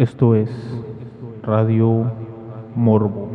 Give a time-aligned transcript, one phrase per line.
[0.00, 0.48] Esto es
[1.42, 2.10] Radio
[2.74, 3.28] Morbo.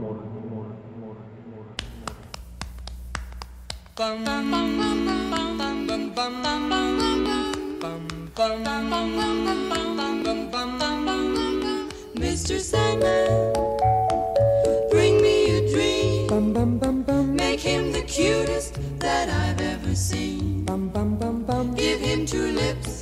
[12.16, 12.60] Mr.
[12.60, 13.54] Sandman,
[14.90, 17.36] bring me a dream.
[17.36, 20.66] Make him the cutest that I've ever seen.
[21.76, 22.95] Give him two lips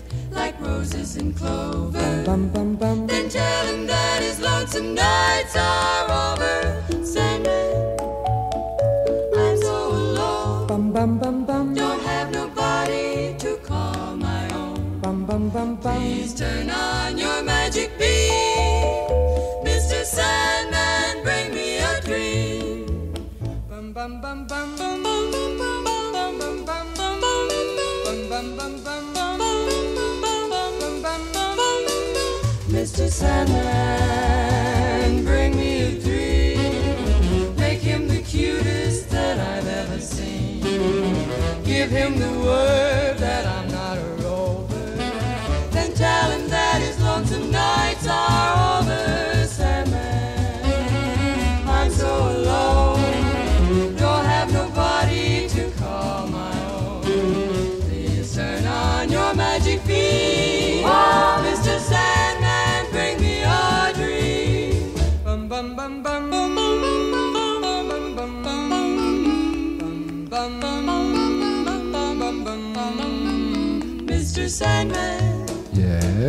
[0.66, 2.24] roses and clover.
[2.26, 6.84] bum bum bum Then tell him that his lonesome nights are over.
[7.04, 7.33] Sandman,
[33.24, 34.33] sana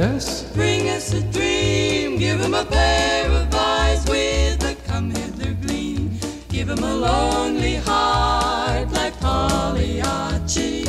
[0.04, 0.42] Yes?
[0.52, 6.18] Bring us a dream, give him a pair of eyes with a come hither gleam.
[6.50, 10.86] Give him a lonely heart like Pagliacci,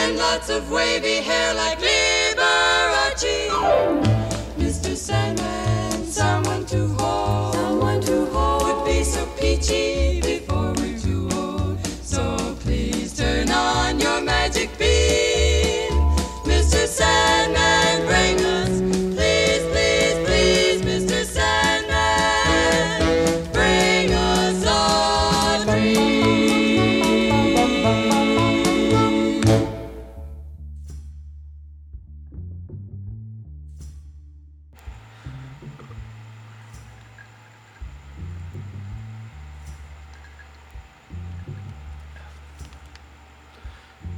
[0.00, 3.48] and lots of wavy hair like Liberace.
[4.58, 4.94] Mr.
[4.94, 10.57] Sandman, someone to hold, someone to hold would be so peachy before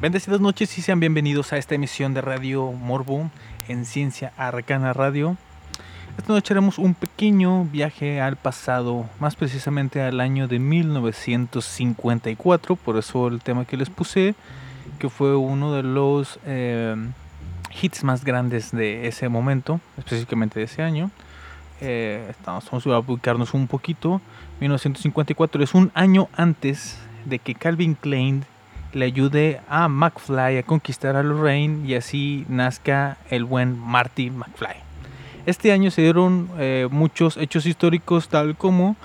[0.01, 3.31] Bendecidas noches y sean bienvenidos a esta emisión de Radio Morbo
[3.69, 5.37] en Ciencia Arcana Radio.
[6.17, 12.97] Esta noche haremos un pequeño viaje al pasado, más precisamente al año de 1954, por
[12.97, 14.35] eso el tema que les puse,
[14.99, 16.97] que fue uno de los eh,
[17.83, 21.11] hits más grandes de ese momento, específicamente de ese año.
[21.83, 24.23] Eh, estamos, vamos a ubicarnos un poquito.
[24.61, 26.97] 1954 es un año antes
[27.27, 28.47] de que Calvin Klein
[28.93, 34.77] le ayude a McFly a conquistar a Lorraine y así nazca el buen Marty McFly.
[35.47, 38.97] Este año se dieron eh, muchos hechos históricos tal como,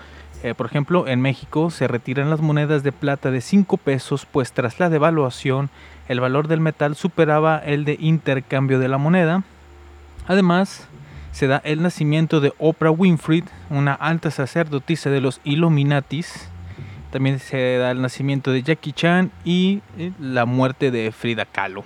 [0.43, 4.51] eh, por ejemplo, en México se retiran las monedas de plata de 5 pesos pues
[4.51, 5.69] tras la devaluación
[6.07, 9.43] el valor del metal superaba el de intercambio de la moneda.
[10.27, 10.87] Además,
[11.31, 16.49] se da el nacimiento de Oprah Winfrey, una alta sacerdotisa de los Illuminatis.
[17.11, 21.83] También se da el nacimiento de Jackie Chan y eh, la muerte de Frida Kahlo.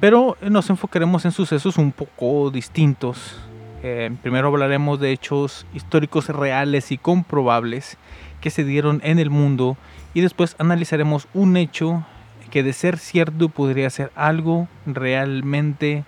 [0.00, 3.40] Pero eh, nos enfocaremos en sucesos un poco distintos.
[3.82, 7.96] Eh, primero hablaremos de hechos históricos reales y comprobables
[8.40, 9.76] que se dieron en el mundo
[10.12, 12.04] y después analizaremos un hecho
[12.50, 16.04] que de ser cierto podría ser algo realmente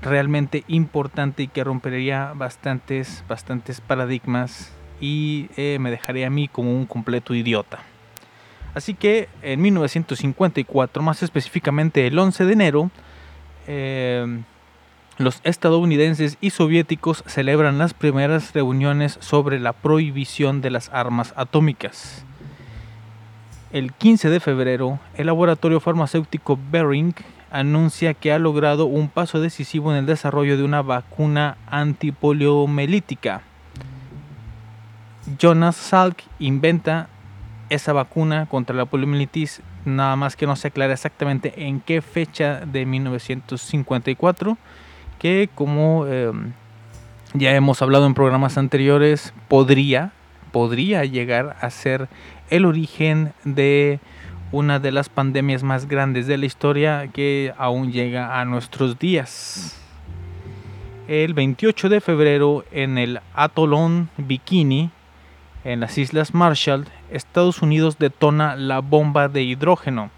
[0.00, 6.74] realmente importante y que rompería bastantes bastantes paradigmas y eh, me dejaría a mí como
[6.74, 7.80] un completo idiota.
[8.72, 12.90] Así que en 1954, más específicamente el 11 de enero,
[13.66, 14.42] eh,
[15.18, 22.24] los estadounidenses y soviéticos celebran las primeras reuniones sobre la prohibición de las armas atómicas.
[23.72, 27.14] El 15 de febrero, el laboratorio farmacéutico Bering
[27.50, 33.42] anuncia que ha logrado un paso decisivo en el desarrollo de una vacuna antipoliomelítica.
[35.38, 37.08] Jonas Salk inventa
[37.70, 42.60] esa vacuna contra la poliomielitis, nada más que no se aclara exactamente en qué fecha
[42.66, 44.58] de 1954,
[45.18, 46.32] que como eh,
[47.34, 50.12] ya hemos hablado en programas anteriores, podría,
[50.50, 52.08] podría llegar a ser
[52.50, 54.00] el origen de
[54.50, 59.78] una de las pandemias más grandes de la historia que aún llega a nuestros días.
[61.08, 64.90] El 28 de febrero en el atolón Bikini,
[65.64, 70.10] en las Islas Marshall, Estados Unidos detona la bomba de hidrógeno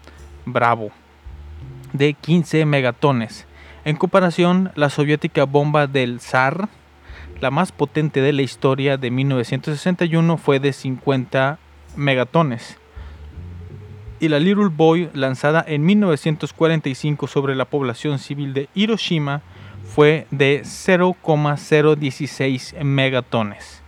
[0.45, 0.91] Bravo
[1.97, 3.47] de 15 megatones.
[3.83, 6.69] En comparación, la soviética bomba del Zar,
[7.39, 11.59] la más potente de la historia de 1961, fue de 50
[11.95, 12.77] megatones.
[14.19, 19.41] Y la Little Boy, lanzada en 1945 sobre la población civil de Hiroshima,
[19.83, 23.83] fue de 0,016 megatones.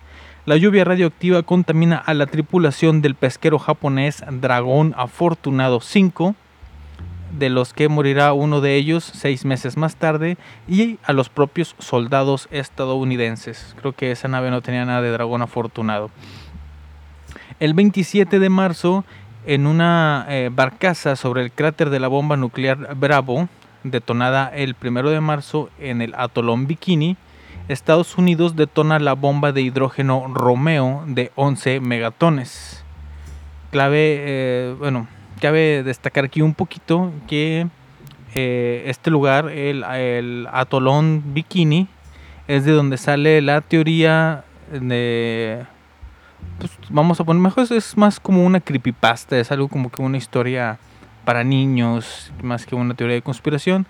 [0.48, 6.36] La lluvia radioactiva contamina a la tripulación del pesquero japonés Dragón Afortunado 5,
[7.38, 11.76] de los que morirá uno de ellos seis meses más tarde, y a los propios
[11.80, 13.76] soldados estadounidenses.
[13.82, 16.12] Creo que esa nave no tenía nada de Dragón Afortunado.
[17.60, 19.04] El 27 de marzo,
[19.46, 23.50] en una eh, barcaza sobre el cráter de la bomba nuclear Bravo,
[23.84, 27.18] detonada el 1 de marzo en el atolón Bikini,
[27.68, 32.84] Estados Unidos detona la bomba de hidrógeno Romeo de 11 megatones.
[33.72, 35.08] Clave, eh, bueno,
[35.42, 37.68] cabe destacar aquí un poquito que
[38.36, 41.90] eh, este lugar, el, atolón Bikini,
[42.48, 45.66] es de donde sale la teoría de...
[46.60, 50.16] Pues, vamos a poner mejor, es más como una creepypasta, es algo como que una
[50.16, 50.80] historia
[51.26, 53.86] para niños, más que una teoría de conspiración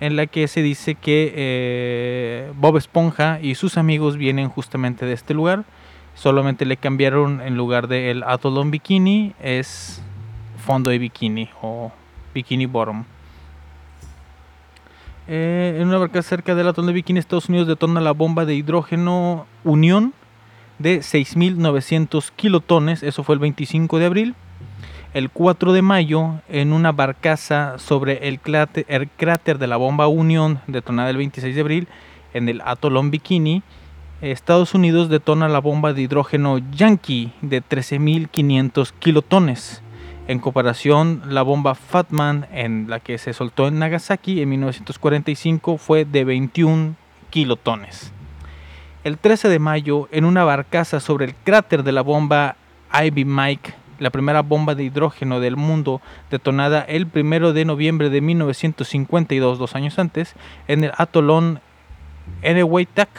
[0.00, 5.12] en la que se dice que eh, Bob Esponja y sus amigos vienen justamente de
[5.12, 5.64] este lugar.
[6.14, 10.02] Solamente le cambiaron en lugar del el Atolón Bikini, es
[10.58, 11.92] fondo de bikini o
[12.34, 13.04] Bikini Bottom.
[15.28, 18.54] Eh, en una barca cerca del atolón de Bikini, Estados Unidos detona la bomba de
[18.54, 20.12] hidrógeno Unión
[20.78, 23.02] de 6.900 kilotones.
[23.02, 24.34] Eso fue el 25 de abril
[25.12, 31.10] el 4 de mayo en una barcaza sobre el cráter, de la bomba Unión detonada
[31.10, 31.88] el 26 de abril
[32.32, 33.62] en el atolón Bikini.
[34.20, 39.82] Estados Unidos detona la bomba de hidrógeno Yankee de 13.500 kilotones.
[40.28, 46.04] En comparación, la bomba Fatman, en la que se soltó en Nagasaki en 1945, fue
[46.04, 46.94] de 21
[47.30, 48.12] kilotones.
[49.02, 52.54] El 13 de mayo, en una barcaza sobre el cráter de la bomba
[52.92, 56.00] Ivy Mike la primera bomba de hidrógeno del mundo,
[56.30, 60.34] detonada el 1 de noviembre de 1952, dos años antes,
[60.66, 61.60] en el atolón
[62.42, 63.10] Enewetak,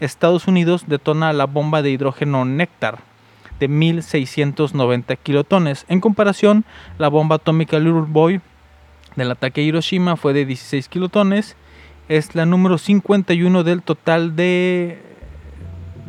[0.00, 3.00] Estados Unidos detona la bomba de hidrógeno Nectar
[3.60, 5.84] de 1690 kilotones.
[5.88, 6.64] En comparación,
[6.98, 8.40] la bomba atómica Little Boy
[9.16, 11.56] del ataque a Hiroshima fue de 16 kilotones.
[12.08, 15.02] Es la número 51 del total de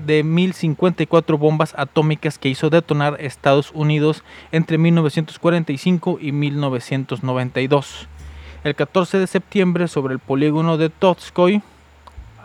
[0.05, 8.07] de 1054 bombas atómicas que hizo detonar Estados Unidos entre 1945 y 1992.
[8.63, 11.61] El 14 de septiembre, sobre el polígono de Totskoy,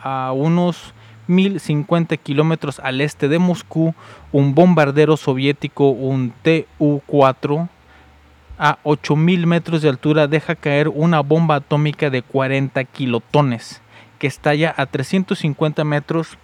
[0.03, 0.95] a unos
[1.27, 3.95] 1050 kilómetros al este de Moscú,
[4.33, 7.69] un bombardero soviético, un Tu-4,
[8.59, 13.81] a 8000 metros de altura, deja caer una bomba atómica de 40 kilotones
[14.19, 16.37] que estalla a 350 metros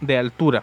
[0.00, 0.62] de altura.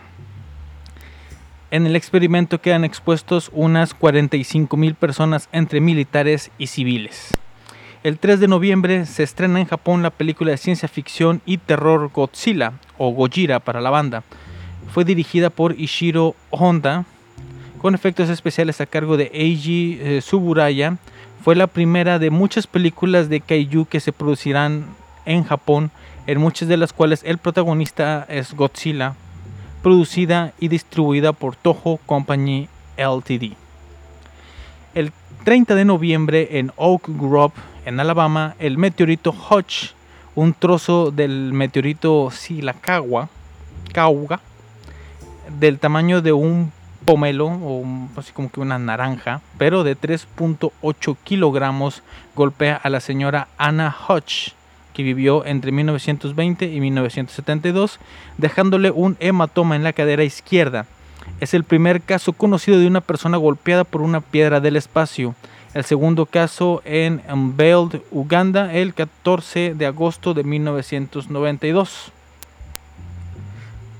[1.71, 7.33] En el experimento quedan expuestos unas 45 mil personas entre militares y civiles.
[8.03, 12.11] El 3 de noviembre se estrena en Japón la película de ciencia ficción y terror
[12.13, 14.23] Godzilla o Gojira para la banda.
[14.93, 17.03] Fue dirigida por Ishiro Honda
[17.81, 20.97] con efectos especiales a cargo de Eiji eh, Suburaya.
[21.43, 24.85] Fue la primera de muchas películas de kaiju que se producirán
[25.25, 25.91] en Japón,
[26.27, 29.15] en muchas de las cuales el protagonista es Godzilla
[29.85, 33.55] producida y distribuida por Toho Company Ltd.
[34.95, 35.11] El
[35.43, 37.53] 30 de noviembre en Oak Grove,
[37.85, 39.93] en Alabama, el meteorito Hodge,
[40.33, 43.29] un trozo del meteorito Silacagua,
[45.59, 46.71] del tamaño de un
[47.05, 47.85] pomelo o
[48.17, 52.01] así como que una naranja, pero de 3.8 kilogramos,
[52.35, 54.55] golpea a la señora Anna Hodge
[54.95, 57.99] que vivió entre 1920 y 1972,
[58.37, 60.85] dejándole un hematoma en la cadera izquierda.
[61.41, 65.35] Es el primer caso conocido de una persona golpeada por una piedra del espacio.
[65.73, 72.13] El segundo caso en Mbeld, Uganda, el 14 de agosto de 1992.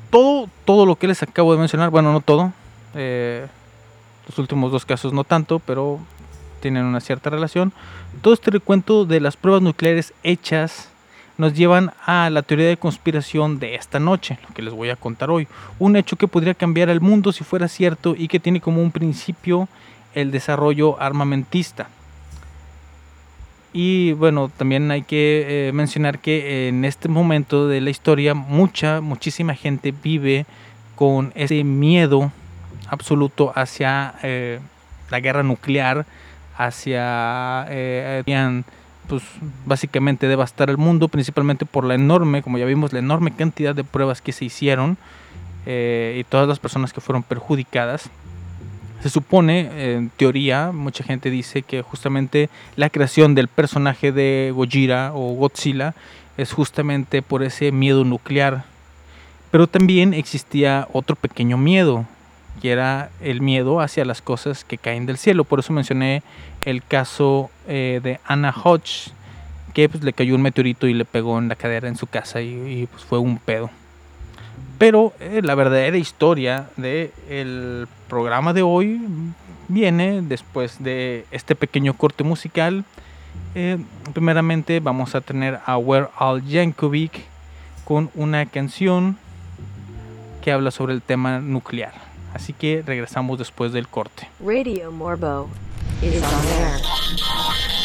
[0.10, 2.54] Todo, todo lo que les acabo de mencionar, bueno, no todo,
[2.94, 3.48] eh,
[4.30, 6.00] los últimos dos casos no tanto, pero
[6.66, 7.74] tienen una cierta relación.
[8.24, 10.90] Todo este recuento de las pruebas nucleares hechas
[11.38, 14.96] nos llevan a la teoría de conspiración de esta noche, lo que les voy a
[14.96, 15.48] contar hoy.
[15.78, 18.90] Un hecho que podría cambiar el mundo si fuera cierto y que tiene como un
[18.90, 19.68] principio
[20.16, 21.88] el desarrollo armamentista.
[23.72, 29.02] Y bueno, también hay que eh, mencionar que en este momento de la historia mucha,
[29.02, 30.48] muchísima gente vive
[30.96, 32.32] con ese miedo
[32.90, 34.60] absoluto hacia eh,
[35.12, 36.08] la guerra nuclear,
[36.58, 38.66] hacia eh, querían,
[39.08, 39.24] pues
[39.66, 43.84] básicamente devastar el mundo, principalmente por la enorme, como ya vimos, la enorme cantidad de
[43.84, 44.98] pruebas que se hicieron
[45.66, 48.10] eh, y todas las personas que fueron perjudicadas.
[49.02, 55.12] Se supone, en teoría, mucha gente dice que justamente la creación del personaje de Gojira
[55.14, 55.94] o Godzilla
[56.38, 58.64] es justamente por ese miedo nuclear.
[59.52, 62.06] Pero también existía otro pequeño miedo,
[62.62, 65.44] que era el miedo hacia las cosas que caen del cielo.
[65.44, 66.24] Por eso mencioné
[66.64, 69.12] el caso eh, de Anna Hodge,
[69.74, 72.42] que pues, le cayó un meteorito y le pegó en la cadera en su casa
[72.42, 73.70] y, y, pues, fue un pedo.
[74.78, 79.02] Pero eh, la verdadera historia del programa de hoy
[79.68, 82.84] viene después de este pequeño corte musical.
[83.54, 83.78] Eh,
[84.14, 87.22] primeramente vamos a tener a We're Al Yankovic
[87.86, 89.18] con una canción
[90.44, 92.05] que habla sobre el tema nuclear.
[92.36, 94.28] Así que regresamos después del corte.
[94.46, 95.48] Radio Morbo
[96.22, 97.85] on air.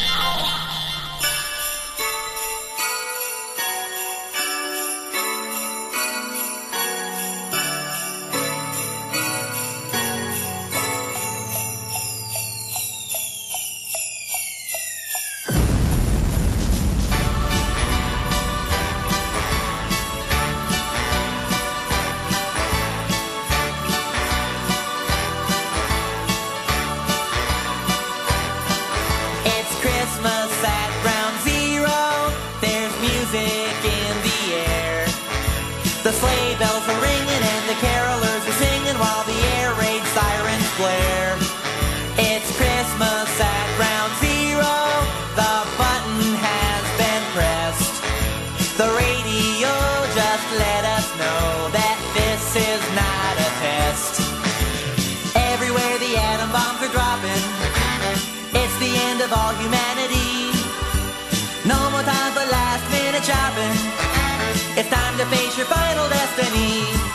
[65.20, 67.09] To face your final destiny.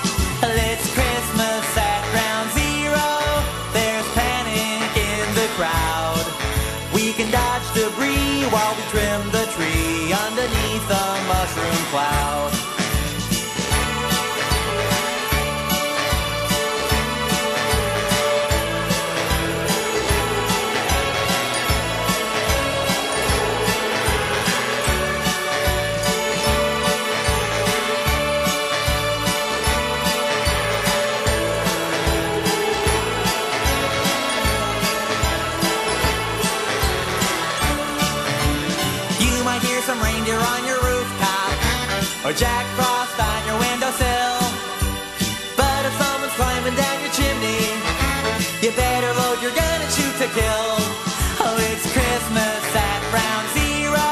[50.38, 54.04] Oh, it's Christmas at ground zero,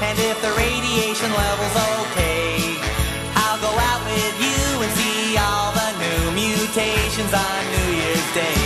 [0.00, 2.80] and if the radiation level's okay,
[3.36, 8.65] I'll go out with you and see all the new mutations on New Year's Day.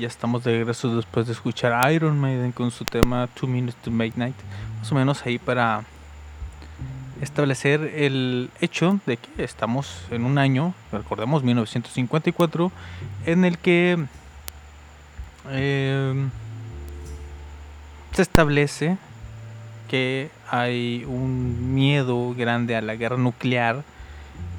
[0.00, 3.90] ya estamos de regreso después de escuchar Iron Maiden con su tema Two Minutes to
[3.90, 4.34] Midnight.
[4.78, 5.84] Más o menos ahí para
[7.20, 12.72] establecer el hecho de que estamos en un año, recordemos 1954,
[13.26, 13.98] en el que
[15.50, 16.28] eh,
[18.12, 18.96] se establece
[19.88, 23.84] que hay un miedo grande a la guerra nuclear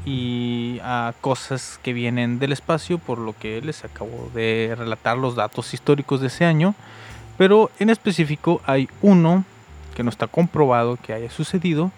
[0.06, 5.36] y a cosas que vienen del espacio, por lo que les acabo de relatar los
[5.36, 6.76] datos históricos de ese año.
[7.38, 9.46] Pero en específico hay uno
[9.96, 11.92] que no está comprobado que haya sucedido,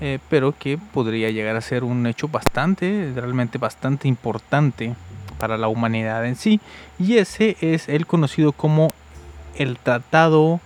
[0.00, 4.94] eh, pero que podría llegar a ser un hecho bastante, realmente bastante importante
[5.38, 6.60] para la humanidad en sí.
[6.98, 8.92] Y ese es el conocido como
[9.56, 10.60] el Tratado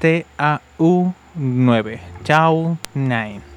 [0.00, 3.53] TAU-9, Chao 9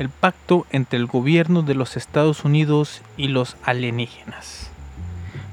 [0.00, 4.70] el pacto entre el gobierno de los Estados Unidos y los alienígenas.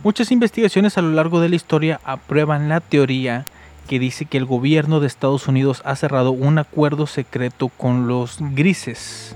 [0.06, 3.46] Muchas investigaciones a lo largo de la historia aprueban la teoría
[3.90, 8.38] que dice que el gobierno de Estados Unidos ha cerrado un acuerdo secreto con los
[8.40, 9.36] grises,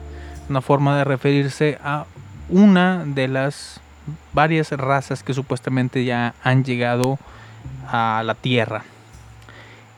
[0.50, 2.06] una forma de referirse a
[2.48, 3.82] una de las
[4.32, 7.20] varias razas que supuestamente ya han llegado
[7.86, 8.86] a la Tierra.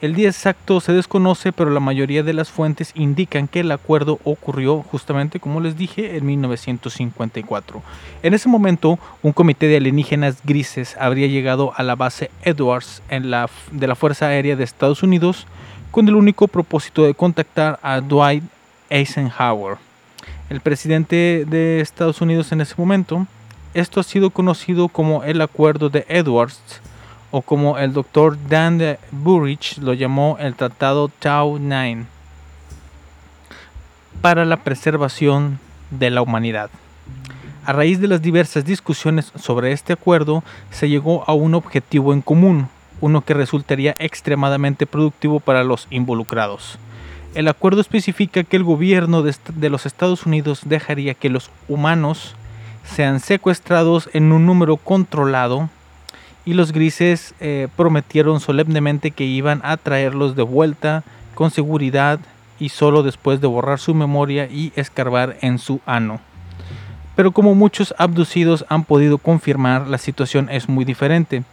[0.03, 4.19] El día exacto se desconoce, pero la mayoría de las fuentes indican que el acuerdo
[4.25, 7.81] ocurrió justamente, como les dije, en 1954.
[8.21, 13.87] En ese momento, un comité de alienígenas grises habría llegado a la base Edwards de
[13.87, 15.47] la Fuerza Aérea de Estados Unidos
[15.89, 18.43] con el único propósito de contactar a Dwight
[18.89, 19.77] Eisenhower,
[20.49, 23.25] el presidente de Estados Unidos en ese momento.
[23.73, 26.59] Esto ha sido conocido como el Acuerdo de Edwards
[27.35, 32.05] o como el doctor Dan Burrich lo llamó el Tratado Tau 9
[34.21, 35.57] para la preservación
[35.89, 36.69] de la humanidad.
[37.65, 42.21] A raíz de las diversas discusiones sobre este acuerdo, se llegó a un objetivo en
[42.21, 42.67] común,
[43.01, 46.77] uno que resultaría extremadamente productivo para los involucrados.
[47.33, 52.35] El acuerdo especifica que el gobierno de los Estados Unidos dejaría que los humanos
[52.85, 55.71] sean secuestrados en un número controlado
[56.45, 61.03] y los grises eh, prometieron solemnemente que iban a traerlos de vuelta
[61.35, 62.19] con seguridad
[62.59, 66.19] y solo después de borrar su memoria y escarbar en su ano.
[67.15, 71.43] Pero como muchos abducidos han podido confirmar, la situación es muy diferente.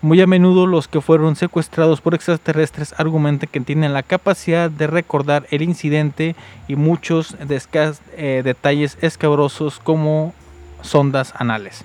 [0.00, 4.86] Muy a menudo los que fueron secuestrados por extraterrestres argumentan que tienen la capacidad de
[4.86, 6.36] recordar el incidente
[6.68, 7.36] y muchos
[8.16, 10.34] eh, detalles escabrosos como
[10.82, 11.84] sondas anales.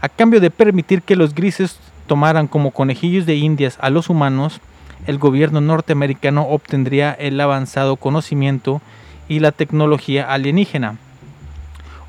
[0.00, 4.60] A cambio de permitir que los grises tomaran como conejillos de indias a los humanos,
[5.06, 8.80] el gobierno norteamericano obtendría el avanzado conocimiento
[9.28, 10.96] y la tecnología alienígena.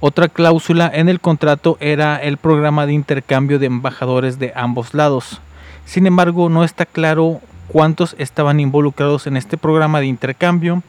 [0.02, 5.42] Otra cláusula en el contrato era el programa de intercambio de embajadores de ambos lados.
[5.86, 10.84] Sin embargo, no está claro cuántos estaban involucrados en este programa de intercambio,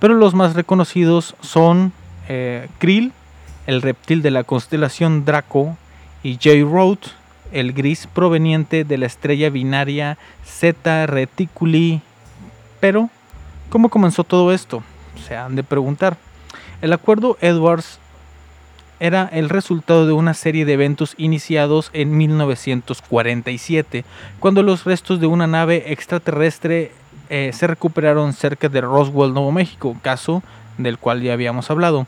[0.00, 1.92] pero los más reconocidos son
[2.28, 3.12] eh, Krill,
[3.66, 5.76] el reptil de la constelación Draco,
[6.22, 6.64] y J.
[6.70, 6.98] Road,
[7.52, 12.00] el gris proveniente de la estrella binaria Z Reticuli.
[12.80, 13.10] Pero,
[13.70, 14.82] ¿cómo comenzó todo esto?
[15.26, 16.16] Se han de preguntar.
[16.80, 17.98] El acuerdo Edwards
[19.00, 24.04] era el resultado de una serie de eventos iniciados en 1947,
[24.40, 26.92] cuando los restos de una nave extraterrestre
[27.30, 30.42] eh, se recuperaron cerca de Roswell, Nuevo México, caso
[30.78, 32.06] del cual ya habíamos hablado.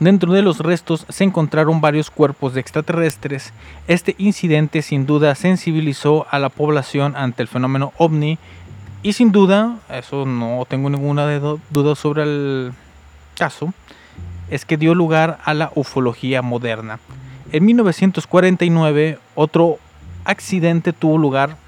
[0.00, 3.52] Dentro de los restos se encontraron varios cuerpos de extraterrestres.
[3.86, 8.38] Este incidente sin duda sensibilizó a la población ante el fenómeno ovni
[9.02, 11.38] y sin duda, eso no tengo ninguna
[11.70, 12.72] duda sobre el
[13.36, 13.74] caso,
[14.48, 16.98] es que dio lugar a la ufología moderna.
[17.52, 19.78] En 1949 otro
[20.24, 21.58] accidente tuvo lugar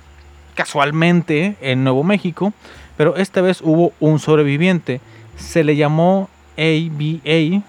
[0.55, 2.55] casualmente en Nuevo México,
[2.97, 5.03] pero esta vez hubo un sobreviviente.
[5.37, 7.63] Se le llamó ABA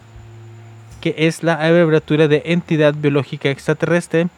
[1.04, 4.30] que es la abreviatura de Entidad Biológica Extraterrestre.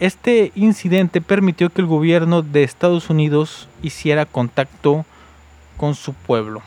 [0.00, 5.06] Este incidente permitió que el gobierno de Estados Unidos hiciera contacto
[5.78, 6.60] con su pueblo.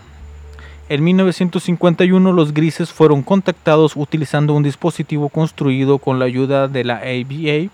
[0.90, 6.96] En 1951 los grises fueron contactados utilizando un dispositivo construido con la ayuda de la
[6.96, 7.70] ABA.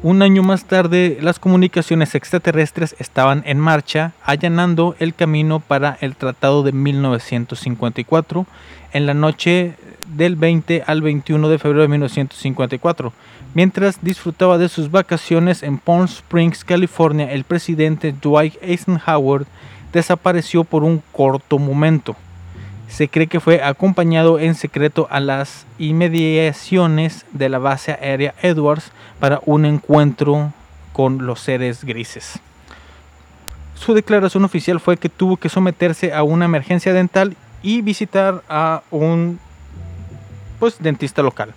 [0.00, 6.14] Un año más tarde las comunicaciones extraterrestres estaban en marcha, allanando el camino para el
[6.14, 8.46] Tratado de 1954
[8.92, 9.74] en la noche
[10.06, 13.12] del 20 al 21 de febrero de 1954.
[13.54, 19.46] Mientras disfrutaba de sus vacaciones en Palm Springs, California, el presidente Dwight Eisenhower
[19.92, 22.14] desapareció por un corto momento.
[22.88, 28.92] Se cree que fue acompañado en secreto a las inmediaciones de la base aérea Edwards
[29.20, 30.52] para un encuentro
[30.92, 32.40] con los seres grises.
[33.74, 38.82] Su declaración oficial fue que tuvo que someterse a una emergencia dental y visitar a
[38.90, 39.38] un
[40.58, 41.54] pues, dentista local.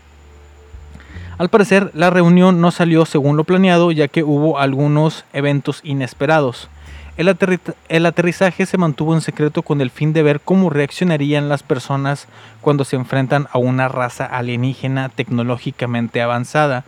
[1.37, 6.69] Al parecer, la reunión no salió según lo planeado, ya que hubo algunos eventos inesperados.
[7.17, 11.49] El, aterri- el aterrizaje se mantuvo en secreto con el fin de ver cómo reaccionarían
[11.49, 12.27] las personas
[12.61, 16.83] cuando se enfrentan a una raza alienígena tecnológicamente avanzada.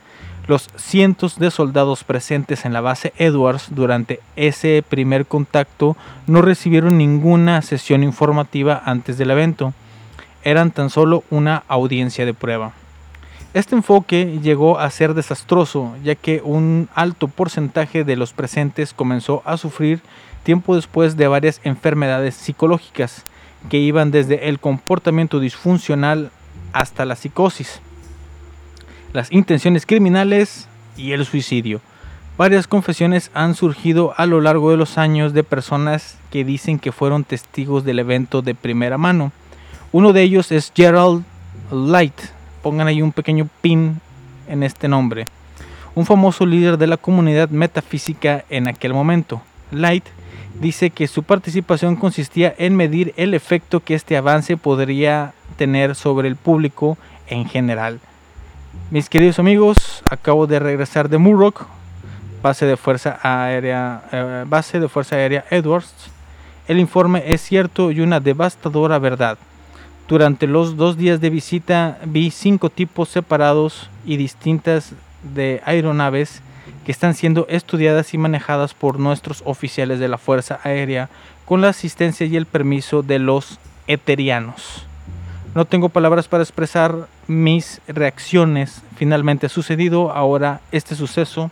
[0.47, 5.95] Los cientos de soldados presentes en la base Edwards durante ese primer contacto
[6.27, 9.73] no recibieron ninguna sesión informativa antes del evento.
[10.43, 12.73] Eran tan solo una audiencia de prueba.
[13.53, 19.43] Este enfoque llegó a ser desastroso, ya que un alto porcentaje de los presentes comenzó
[19.45, 20.01] a sufrir
[20.41, 23.25] tiempo después de varias enfermedades psicológicas,
[23.69, 26.31] que iban desde el comportamiento disfuncional
[26.73, 27.79] hasta la psicosis,
[29.13, 31.79] las intenciones criminales y el suicidio.
[32.39, 36.91] Varias confesiones han surgido a lo largo de los años de personas que dicen que
[36.91, 39.31] fueron testigos del evento de primera mano.
[39.91, 41.23] Uno de ellos es Gerald
[41.71, 42.19] Light,
[42.63, 43.99] pongan ahí un pequeño pin
[44.47, 45.27] en este nombre.
[45.93, 49.43] Un famoso líder de la comunidad metafísica en aquel momento.
[49.71, 50.05] Light
[50.59, 56.27] dice que su participación consistía en medir el efecto que este avance podría tener sobre
[56.27, 56.97] el público
[57.27, 57.99] en general.
[58.89, 61.65] Mis queridos amigos, acabo de regresar de Murrock,
[62.41, 65.93] base de fuerza aérea, eh, base de fuerza aérea Edwards.
[66.67, 69.37] El informe es cierto y una devastadora verdad.
[70.07, 74.93] Durante los dos días de visita vi cinco tipos separados y distintas
[75.33, 76.41] de aeronaves
[76.85, 81.09] que están siendo estudiadas y manejadas por nuestros oficiales de la Fuerza Aérea
[81.45, 84.85] con la asistencia y el permiso de los eterianos.
[85.55, 88.81] No tengo palabras para expresar mis reacciones.
[88.97, 91.51] Finalmente sucedido, ahora este suceso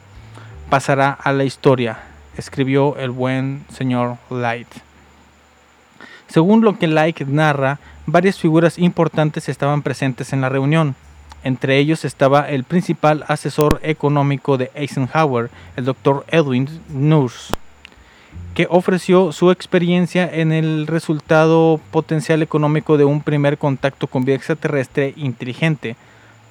[0.70, 2.00] pasará a la historia,
[2.36, 4.68] escribió el buen señor Light.
[6.28, 10.96] Según lo que Light narra, varias figuras importantes estaban presentes en la reunión.
[11.44, 16.24] Entre ellos estaba el principal asesor económico de Eisenhower, el Dr.
[16.30, 17.54] Edwin Nurse,
[18.54, 24.36] que ofreció su experiencia en el resultado potencial económico de un primer contacto con vida
[24.36, 25.96] extraterrestre inteligente.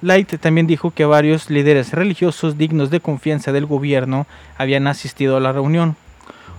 [0.01, 4.25] Light también dijo que varios líderes religiosos dignos de confianza del gobierno
[4.57, 5.95] habían asistido a la reunión.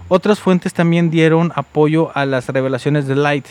[0.08, 3.46] Otras fuentes también dieron apoyo a las revelaciones de Light,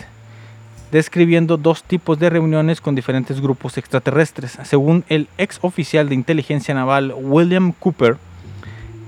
[0.91, 4.58] describiendo dos tipos de reuniones con diferentes grupos extraterrestres.
[4.63, 8.17] Según el ex oficial de inteligencia naval William Cooper,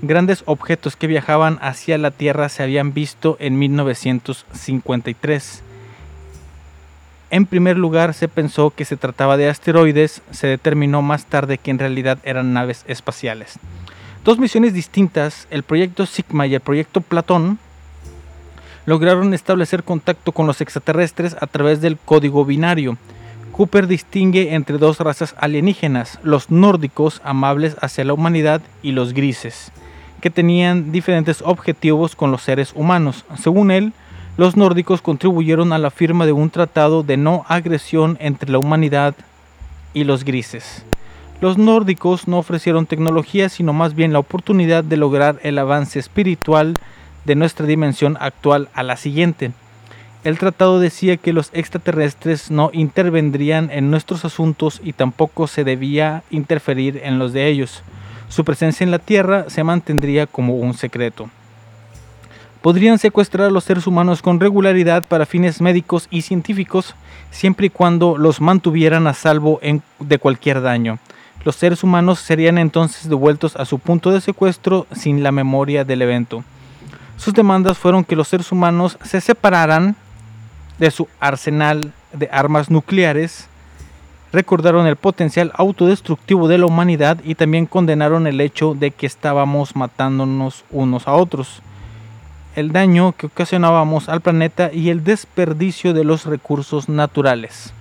[0.02, 5.62] grandes objetos que viajaban hacia la Tierra se habían visto en 1953.
[7.30, 11.72] En primer lugar, se pensó que se trataba de asteroides, se determinó más tarde que
[11.72, 13.58] en realidad eran naves espaciales.
[14.24, 17.58] Dos misiones distintas, el proyecto Sigma y el proyecto Platón,
[18.86, 22.96] lograron establecer contacto con los extraterrestres a través del código binario.
[23.52, 29.70] Cooper distingue entre dos razas alienígenas, los nórdicos amables hacia la humanidad y los grises,
[30.20, 33.24] que tenían diferentes objetivos con los seres humanos.
[33.40, 33.92] Según él,
[34.36, 39.14] los nórdicos contribuyeron a la firma de un tratado de no agresión entre la humanidad
[39.92, 40.84] y los grises.
[41.40, 46.74] Los nórdicos no ofrecieron tecnología, sino más bien la oportunidad de lograr el avance espiritual
[47.24, 49.52] de nuestra dimensión actual a la siguiente.
[50.24, 56.22] El tratado decía que los extraterrestres no intervendrían en nuestros asuntos y tampoco se debía
[56.30, 57.82] interferir en los de ellos.
[58.30, 61.28] Su presencia en la Tierra se mantendría como un secreto.
[62.62, 66.94] Podrían secuestrar a los seres humanos con regularidad para fines médicos y científicos,
[67.30, 69.60] siempre y cuando los mantuvieran a salvo
[70.00, 70.98] de cualquier daño.
[71.44, 76.00] Los seres humanos serían entonces devueltos a su punto de secuestro sin la memoria del
[76.00, 76.42] evento.
[77.16, 79.96] Sus demandas fueron que los seres humanos se separaran
[80.78, 83.48] de su arsenal de armas nucleares,
[84.32, 89.76] recordaron el potencial autodestructivo de la humanidad y también condenaron el hecho de que estábamos
[89.76, 91.62] matándonos unos a otros,
[92.56, 97.72] el daño que ocasionábamos al planeta y el desperdicio de los recursos naturales.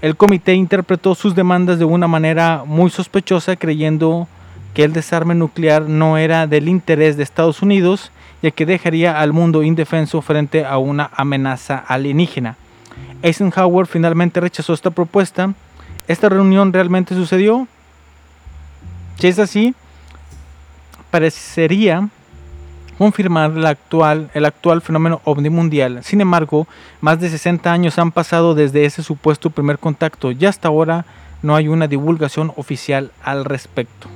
[0.00, 4.28] El comité interpretó sus demandas de una manera muy sospechosa, creyendo
[4.74, 8.10] que el desarme nuclear no era del interés de Estados Unidos,
[8.44, 12.56] ya que dejaría al mundo indefenso frente a una amenaza alienígena.
[13.22, 15.54] Eisenhower finalmente rechazó esta propuesta.
[16.08, 17.66] ¿Esta reunión realmente sucedió?
[19.18, 19.74] Si es así,
[21.10, 22.10] parecería
[22.98, 26.04] confirmar la actual, el actual fenómeno ovni mundial.
[26.04, 26.68] Sin embargo,
[27.00, 31.06] más de 60 años han pasado desde ese supuesto primer contacto y hasta ahora
[31.40, 34.06] no hay una divulgación oficial al respecto.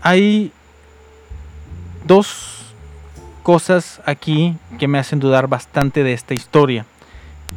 [0.00, 0.54] Hay
[2.06, 2.74] dos
[3.42, 6.84] cosas aquí que me hacen dudar bastante de esta historia,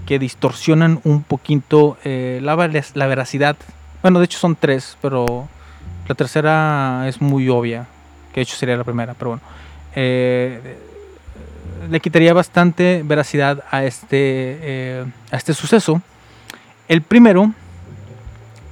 [0.05, 2.55] que distorsionan un poquito eh, la,
[2.93, 3.55] la veracidad.
[4.01, 5.47] Bueno, de hecho son tres, pero
[6.07, 7.87] la tercera es muy obvia,
[8.33, 9.43] que de hecho sería la primera, pero bueno.
[9.95, 10.77] Eh,
[11.89, 16.01] le quitaría bastante veracidad a este, eh, a este suceso.
[16.87, 17.53] El primero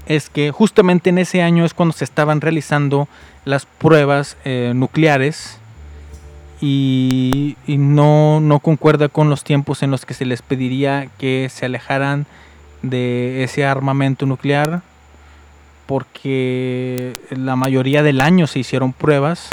[0.06, 3.08] es que justamente en ese año es cuando se estaban realizando
[3.46, 5.58] las pruebas eh, nucleares
[6.62, 11.66] y, no, no concuerda con los tiempos en los que se les pediría que se
[11.66, 12.28] alejaran
[12.84, 14.84] de ese armamento nuclear
[15.88, 19.50] porque la mayoría del año se hicieron pruebas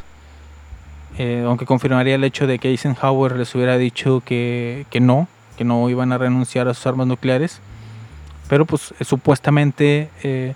[1.16, 5.64] eh, aunque confirmaría el hecho de que Eisenhower les hubiera dicho que, que no, que
[5.64, 7.60] no iban a renunciar a sus armas nucleares
[8.48, 10.54] pero pues eh, supuestamente eh,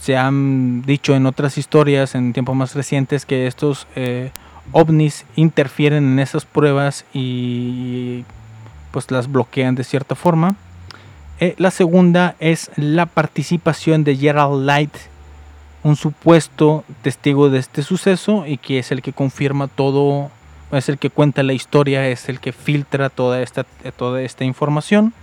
[0.00, 3.86] se han dicho en otras historias en tiempos más recientes que estos
[4.72, 8.24] ovnis interfieren en esas pruebas y
[8.90, 10.56] pues las bloquean de cierta forma.
[11.38, 14.94] Eh, la segunda es la participación de Gerald Light,
[15.82, 20.30] un supuesto testigo de este suceso y que es el que confirma todo,
[20.72, 23.64] es el que cuenta la historia, es el que filtra toda esta,
[23.96, 25.14] toda esta información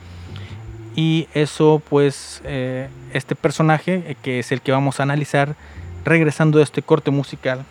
[0.97, 5.55] y eso pues eh, este personaje eh, que es el que vamos a analizar
[6.03, 7.63] regresando a este corte musical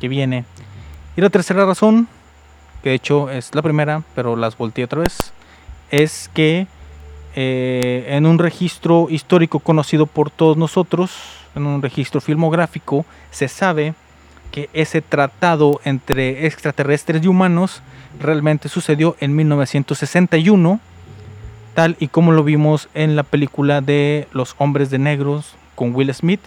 [0.00, 0.46] que viene
[1.18, 2.06] y la tercera razón
[2.80, 5.32] que de hecho es la primera pero las volteé otra vez
[5.90, 6.68] es que
[7.34, 11.10] eh, en un registro histórico conocido por todos nosotros
[11.56, 13.94] en un registro filmográfico se sabe
[14.52, 17.82] que ese tratado entre extraterrestres y humanos
[18.20, 20.78] realmente sucedió en 1961
[21.74, 26.14] tal y como lo vimos en la película de Los Hombres de Negros con Will
[26.14, 26.42] Smith.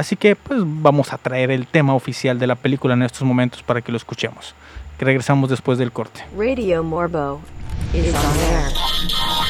[0.00, 3.62] Así que pues vamos a traer el tema oficial de la película en estos momentos
[3.62, 4.54] para que lo escuchemos.
[4.98, 6.24] Regresamos después del corte.
[6.34, 7.42] Radio Morbo
[7.92, 9.49] is on.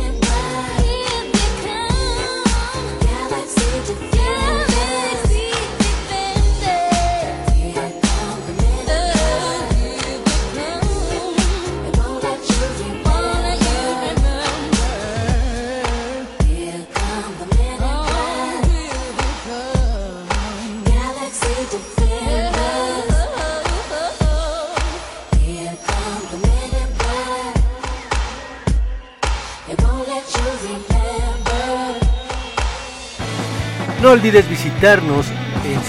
[34.11, 35.25] No olvides visitarnos
[35.63, 35.81] en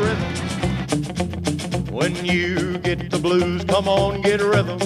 [0.00, 0.30] rhythm.
[1.90, 4.78] When you get the blues, come on, get a rhythm.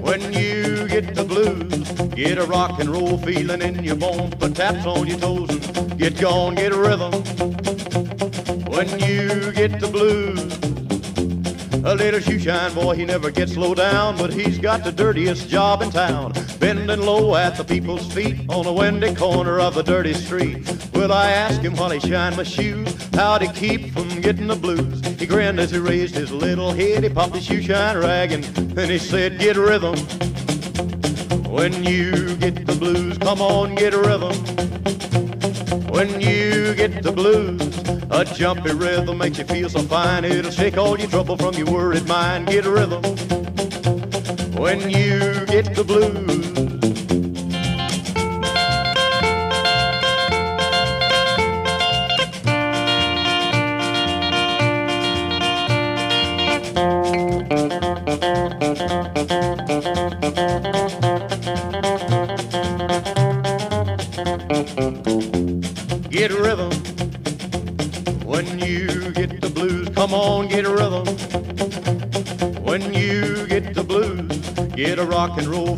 [0.00, 4.54] When you get the blues, get a rock and roll feeling in your bones, put
[4.56, 7.12] taps on your toes and get gone, get a rhythm.
[8.64, 10.40] When you get the blues,
[11.84, 15.50] a little shoe shine boy, he never gets low down, but he's got the dirtiest
[15.50, 16.39] job in town.
[16.60, 20.58] Bending low at the people's feet on a windy corner of a dirty street.
[20.92, 24.56] Will I ask him while he shined my shoes how to keep from getting the
[24.56, 25.00] blues?
[25.18, 28.44] He grinned as he raised his little head, he popped his shoe shine rag and
[28.44, 29.96] then he said, get rhythm.
[31.50, 34.36] When you get the blues, come on, get rhythm.
[35.88, 37.60] When you get the blues,
[38.10, 40.26] a jumpy rhythm makes you feel so fine.
[40.26, 42.48] It'll shake all your trouble from your worried mind.
[42.48, 43.02] Get rhythm.
[44.60, 46.59] When you get the blues.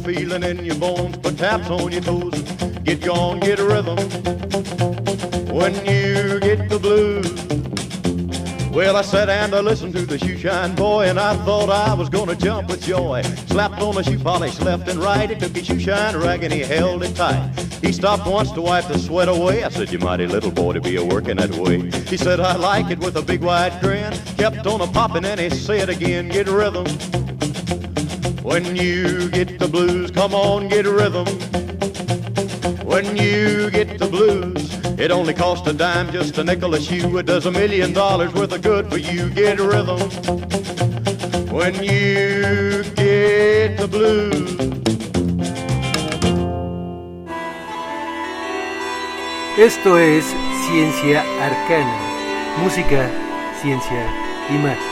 [0.02, 2.42] Feeling in your bones, put taps on your toes,
[2.82, 3.96] get gone, get a rhythm.
[5.54, 7.30] When you get the blues.
[8.72, 11.94] Well, I sat and I listened to the shoe shine boy, and I thought I
[11.94, 13.22] was gonna jump with joy.
[13.48, 15.28] Slapped on the shoe polish left and right.
[15.28, 17.52] He took his shoe shine rag and he held it tight.
[17.82, 19.62] He stopped once to wipe the sweat away.
[19.62, 21.90] I said, You mighty little boy to be a working that way.
[22.08, 24.12] He said, I like it with a big wide grin.
[24.38, 26.86] Kept on a popping and he said again, Get rhythm.
[28.52, 31.24] When you get the blues, come on, get a rhythm.
[32.84, 37.16] When you get the blues, it only costs a dime, just a nickel a shoe.
[37.16, 39.30] It does a million dollars worth of good for you.
[39.30, 40.00] Get a rhythm.
[41.48, 44.50] When you get the blues.
[49.56, 50.26] Esto es
[50.66, 51.98] Ciencia Arcana,
[52.62, 53.08] música,
[53.62, 54.06] ciencia
[54.50, 54.91] y magia.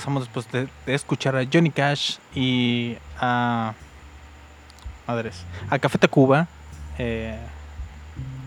[0.00, 3.74] Regresamos después de, de escuchar a Johnny Cash y a.
[5.06, 5.44] Madres.
[5.68, 6.46] A Café Tacuba.
[6.96, 7.36] Eh,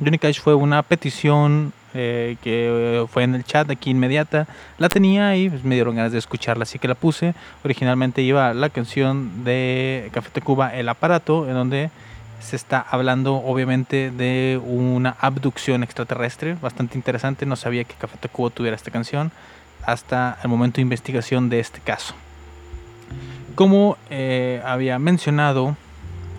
[0.04, 4.48] Johnny Cash fue una petición eh, que fue en el chat aquí inmediata.
[4.80, 7.36] La tenía y pues, me dieron ganas de escucharla, así que la puse.
[7.64, 11.92] Originalmente iba la canción de Café Tacuba, El Aparato, en donde
[12.40, 16.56] se está hablando obviamente de una abducción extraterrestre.
[16.60, 17.46] Bastante interesante.
[17.46, 19.32] No sabía que Café Tacuba tuviera esta canción
[19.86, 22.14] hasta el momento de investigación de este caso.
[23.56, 25.76] Como eh, había mencionado,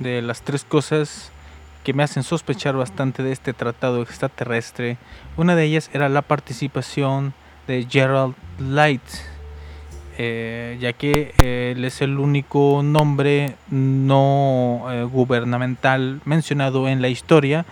[0.01, 1.31] de las tres cosas
[1.85, 4.97] que me hacen sospechar bastante de este tratado extraterrestre,
[5.37, 7.33] una de ellas era la participación
[7.69, 9.03] de Gerald Light,
[10.19, 17.65] eh, ya que eh, él es el único nombre no gubernamental mencionado en la historia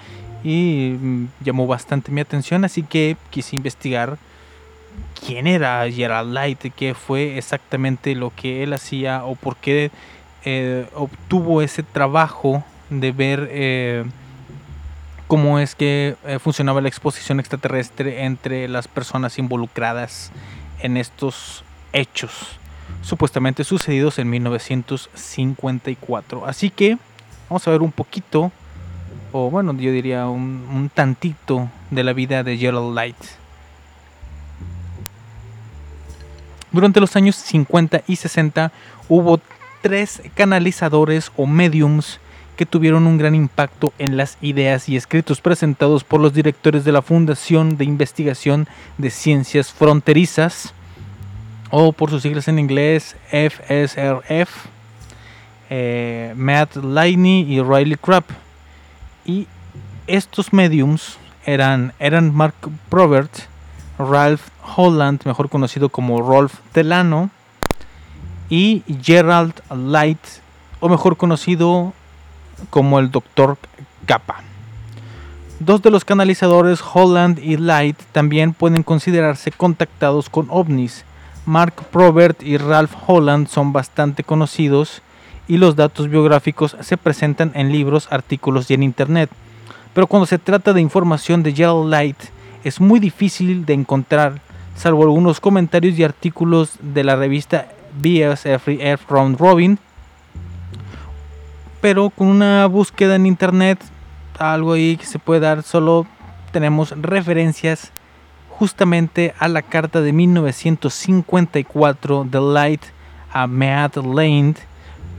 [0.45, 4.19] y mm, llamó bastante mi atención, así que quise investigar
[5.25, 9.91] quién era Gerald Light, qué fue exactamente lo que él hacía o por qué
[10.45, 14.05] eh, obtuvo ese trabajo de ver eh,
[15.29, 20.33] cómo es que eh, funcionaba la exposición extraterrestre entre las personas involucradas
[20.81, 22.59] en estos hechos
[23.03, 26.47] supuestamente sucedidos en 1954.
[26.47, 26.97] Así que
[27.49, 28.51] vamos a ver un poquito,
[29.33, 33.17] o bueno, yo diría un, un tantito de la vida de Gerald Light.
[36.73, 38.73] Durante los años 50 y 60
[39.09, 39.41] hubo
[39.83, 42.19] tres canalizadores o mediums
[42.57, 46.93] que tuvieron un gran impacto en las ideas y escritos presentados por los directores de
[46.93, 48.69] la Fundación de Investigación
[48.99, 50.75] de Ciencias Fronterizas,
[51.71, 54.67] o por sus siglas en inglés FSRF,
[55.71, 58.25] eh, Matt Lightney y Riley Crabb.
[59.25, 59.47] Y
[60.07, 61.17] estos mediums
[61.47, 62.55] eran, eran Mark
[62.91, 63.33] Probert,
[64.09, 67.31] Ralph Holland, mejor conocido como Rolf Delano,
[68.49, 70.19] y Gerald Light,
[70.81, 71.93] o mejor conocido
[72.71, 73.57] como el Dr.
[74.07, 74.43] Kappa.
[75.61, 81.05] Dos de los canalizadores, Holland y Light, también pueden considerarse contactados con ovnis.
[81.47, 85.03] Mark Probert y Ralph Holland son bastante conocidos
[85.49, 89.31] y los datos biográficos se presentan en libros, artículos y en internet.
[89.95, 92.17] Pero cuando se trata de información de Gerald Light,
[92.65, 94.41] es muy difícil de encontrar,
[94.75, 97.69] salvo algunos comentarios y artículos de la revista
[98.01, 99.79] BSF Round Robin.
[101.81, 103.81] Pero con una búsqueda en internet,
[104.39, 106.07] algo ahí que se puede dar, solo
[106.53, 107.91] tenemos referencias
[108.51, 112.83] justamente a la carta de 1954 de Light
[113.33, 114.55] a Matt Lane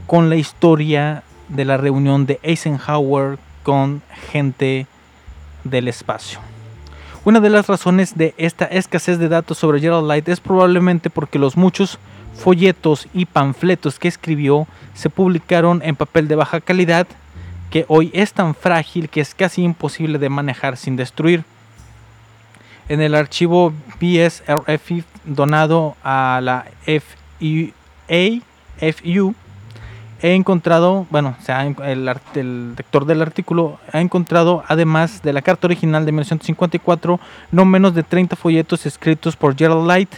[0.06, 4.86] con la historia de la reunión de Eisenhower con gente
[5.64, 6.53] del espacio.
[7.24, 11.38] Una de las razones de esta escasez de datos sobre Gerald Light es probablemente porque
[11.38, 11.98] los muchos
[12.34, 17.06] folletos y panfletos que escribió se publicaron en papel de baja calidad
[17.70, 21.44] que hoy es tan frágil que es casi imposible de manejar sin destruir.
[22.90, 24.90] En el archivo BSRF
[25.24, 27.72] donado a la FU,
[30.24, 35.42] he encontrado, bueno, o sea, el, el lector del artículo ha encontrado, además de la
[35.42, 37.20] carta original de 1954,
[37.52, 40.08] no menos de 30 folletos escritos por Gerald Light.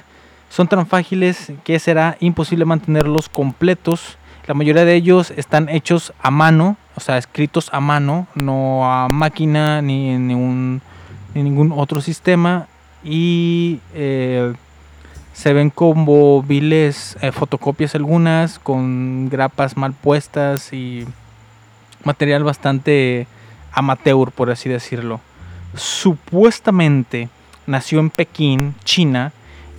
[0.48, 4.16] Son tan frágiles que será imposible mantenerlos completos.
[4.46, 9.09] La mayoría de ellos están hechos a mano, o sea, escritos a mano, no a
[9.09, 10.82] máquina ni en ningún,
[11.34, 12.68] ni ningún otro sistema.
[13.02, 14.54] Y eh,
[15.37, 21.07] se ven como viles eh, fotocopias algunas, con grapas mal puestas y
[22.05, 23.26] material bastante
[23.70, 25.20] amateur, por así decirlo.
[25.74, 27.28] Supuestamente
[27.66, 29.32] nació en Pekín, China,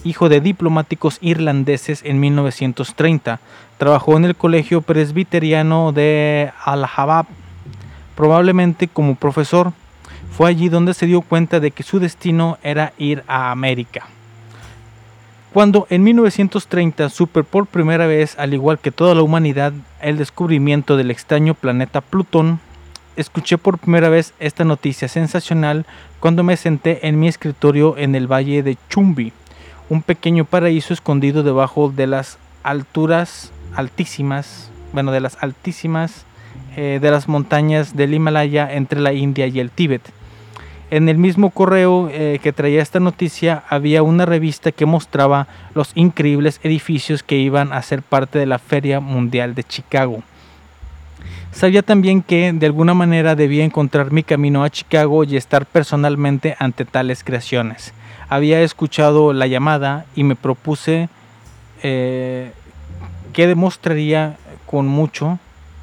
[0.03, 3.39] hijo de diplomáticos irlandeses en 1930.
[3.79, 7.25] Trabajó en el colegio presbiteriano de Allahabad,
[8.15, 9.73] probablemente como profesor.
[10.29, 14.05] Fue allí donde se dio cuenta de que su destino era ir a América.
[15.57, 20.97] Cuando en 1930 supe por primera vez, al igual que toda la humanidad, el descubrimiento
[20.97, 22.59] del extraño planeta Plutón,
[23.15, 25.87] escuché por primera vez esta noticia sensacional
[26.19, 29.33] cuando me senté en mi escritorio en el valle de Chumbi,
[29.89, 36.27] un pequeño paraíso escondido debajo de las alturas altísimas, bueno, de las altísimas
[36.75, 40.03] eh, de las montañas del Himalaya entre la India y el Tíbet.
[40.89, 45.91] En el mismo correo eh, que traía esta noticia había una revista que mostraba los
[45.95, 50.23] increíbles edificios que iban a ser parte de la Feria Mundial de Chicago.
[51.51, 56.55] Sabía también que de alguna manera debía encontrar mi camino a Chicago y estar personalmente
[56.57, 57.93] ante tales creaciones.
[58.29, 61.09] Había escuchado la llamada y me propuse
[61.83, 62.51] eh,
[63.33, 65.37] que demostraría con mucho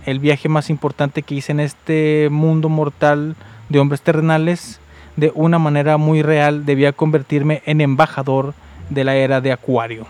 [0.07, 3.37] el viaje más importante que hice en este mundo mortal
[3.69, 4.81] de hombres terrenales
[5.17, 8.55] de una manera muy real debía convertirme en embajador
[8.91, 10.07] de la era de Acuario.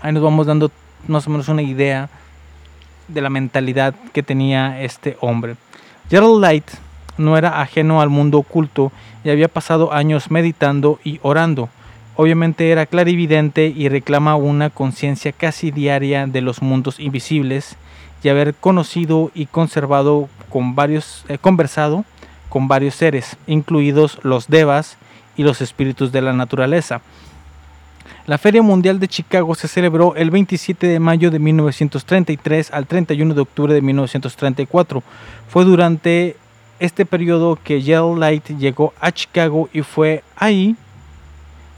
[0.00, 0.70] Ahí nos vamos dando
[1.08, 2.08] más o menos una idea
[3.08, 5.56] de la mentalidad que tenía este hombre.
[6.10, 6.64] Gerald Light
[7.16, 8.92] no era ajeno al mundo oculto
[9.24, 11.68] y había pasado años meditando y orando.
[12.16, 17.76] Obviamente era clarividente y reclama una conciencia casi diaria de los mundos invisibles
[18.22, 22.04] y haber conocido y conservado con varios, eh, conversado
[22.54, 24.96] con varios seres, incluidos los devas
[25.36, 27.00] y los espíritus de la naturaleza.
[28.26, 33.34] La Feria Mundial de Chicago se celebró el 27 de mayo de 1933 al 31
[33.34, 35.02] de octubre de 1934.
[35.48, 36.36] Fue durante
[36.78, 40.76] este periodo que Gerald Light llegó a Chicago y fue ahí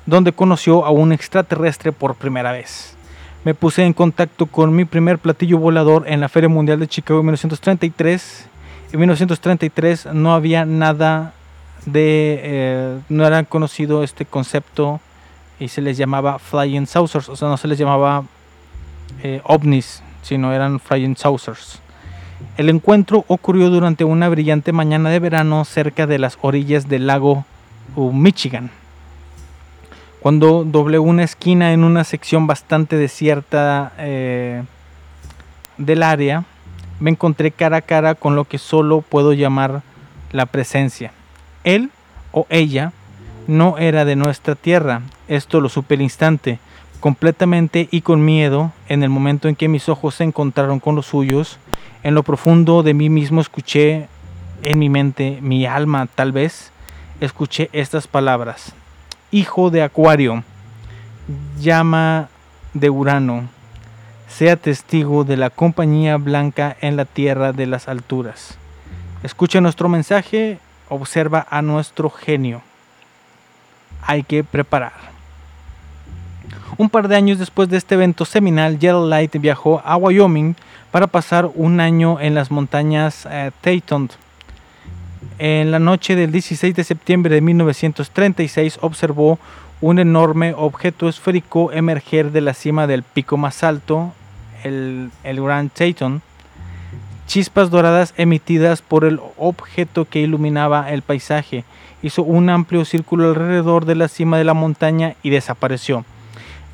[0.05, 2.95] donde conoció a un extraterrestre por primera vez.
[3.45, 7.21] Me puse en contacto con mi primer platillo volador en la Feria Mundial de Chicago
[7.21, 8.51] en 1933
[8.93, 11.35] en 1933 no había nada
[11.87, 15.01] de, eh, no era conocido este concepto
[15.59, 18.25] y se les llamaba flying saucers, o sea, no se les llamaba
[19.23, 21.81] eh, ovnis, sino eran flying saucers.
[22.57, 27.45] El encuentro ocurrió durante una brillante mañana de verano cerca de las orillas del lago
[27.97, 28.71] Michigan.
[30.21, 34.65] Cuando doblé una esquina en una sección bastante desierta eh,
[35.79, 36.45] del área,
[37.01, 39.83] me encontré cara a cara con lo que solo puedo llamar
[40.33, 41.13] la presencia.
[41.65, 41.91] Él
[42.33, 42.93] o ella
[43.47, 46.59] no era de nuestra tierra, esto lo supe al instante,
[47.01, 51.07] completamente y con miedo, en el momento en que mis ojos se encontraron con los
[51.07, 51.59] suyos,
[52.03, 54.09] en lo profundo de mí mismo escuché
[54.63, 56.73] en mi mente, mi alma tal vez,
[57.21, 58.75] escuché estas palabras.
[59.31, 60.43] Hijo de Acuario,
[61.61, 62.29] llama
[62.75, 63.49] de Urano,
[64.37, 68.59] sea testigo de la compañía blanca en la tierra de las alturas.
[69.23, 70.59] Escucha nuestro mensaje,
[70.91, 72.61] observa a nuestro genio.
[74.03, 74.93] Hay que preparar.
[76.77, 80.55] Un par de años después de este evento seminal, Gerald Light viajó a Wyoming
[80.91, 83.51] para pasar un año en las montañas eh.
[85.39, 89.39] En la noche del 16 de septiembre de 1936 observó
[89.81, 94.13] un enorme objeto esférico emerger de la cima del pico más alto,
[94.67, 96.23] el, el Grand Teton,
[97.27, 101.65] chispas doradas emitidas por el objeto que iluminaba el paisaje.
[102.03, 106.05] Hizo un amplio círculo alrededor de la cima de la montaña y desapareció.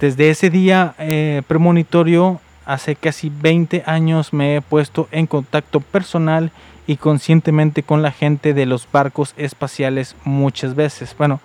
[0.00, 6.50] Desde ese día eh, premonitorio, hace casi 20 años me he puesto en contacto personal
[6.86, 11.14] y conscientemente con la gente de los barcos espaciales muchas veces.
[11.16, 11.40] Bueno,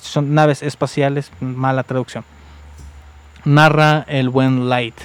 [0.00, 2.24] son naves espaciales, mala traducción.
[3.44, 4.96] Narra el buen Light.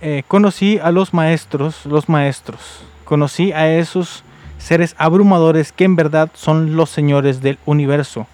[0.00, 2.84] Eh, conocí a los maestros, los maestros.
[3.04, 4.22] Conocí a esos
[4.58, 8.26] seres abrumadores que en verdad son los señores del universo.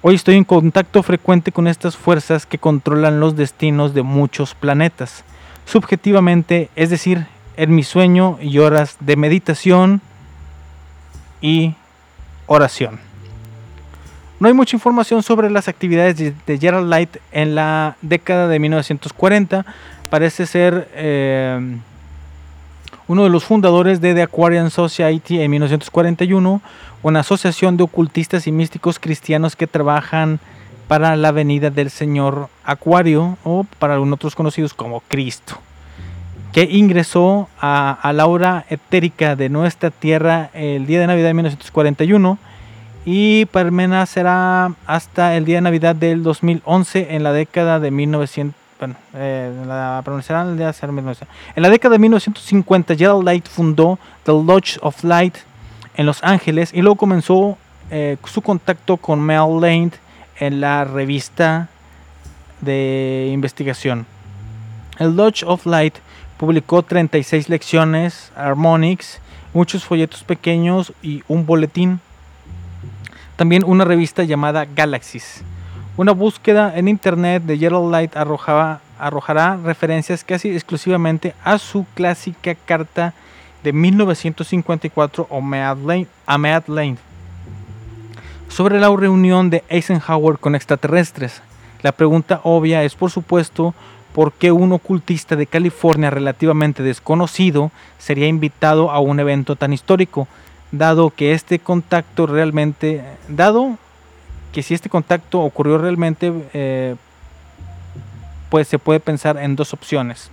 [0.00, 5.22] Hoy estoy en contacto frecuente con estas fuerzas que controlan los destinos de muchos planetas.
[5.66, 10.00] Subjetivamente, es decir, en mi sueño y horas de meditación
[11.42, 11.74] y
[12.46, 12.98] oración.
[14.40, 19.64] No hay mucha información sobre las actividades de, Gerald Light en la década de 1940.
[20.12, 21.58] Parece ser eh,
[23.08, 26.60] uno de los fundadores de The Aquarian Society en 1941,
[27.02, 30.38] una asociación de ocultistas y místicos cristianos que trabajan
[30.86, 35.54] para la venida del Señor Acuario o para algunos otros conocidos como Cristo,
[36.52, 42.38] que ingresó a, la aura etérica de nuestra tierra el día de Navidad de 1941
[43.06, 48.61] y permanecerá hasta el día de Navidad del 2011 en la década de 1900.
[48.82, 49.62] Bueno, eh, de
[50.56, 51.28] 1900.
[51.54, 55.36] En la década de 1950, Gerald Light fundó The Lodge of Light
[55.94, 57.56] en Los Ángeles y luego comenzó
[57.92, 59.92] eh, su contacto con Mel Lane
[60.40, 61.68] en la revista
[62.60, 64.04] de investigación.
[64.98, 65.94] El Lodge of Light
[66.36, 69.20] publicó 36 lecciones, harmonics,
[69.54, 72.00] muchos folletos pequeños y un boletín.
[73.36, 75.44] También una revista llamada Galaxies.
[75.96, 82.54] Una búsqueda en internet de Gerald Light arrojaba- arrojará referencias casi exclusivamente a su clásica
[82.54, 83.12] carta
[83.62, 86.96] de 1954 a Matt Lane
[88.48, 91.42] sobre la reunión de Eisenhower con extraterrestres.
[91.82, 93.74] La pregunta obvia es, por supuesto,
[94.14, 100.28] por qué un ocultista de California relativamente desconocido sería invitado a un evento tan histórico,
[100.70, 103.78] dado que este contacto realmente, dado
[104.52, 106.96] que si este contacto ocurrió realmente, eh,
[108.50, 110.30] pues se puede pensar en dos opciones.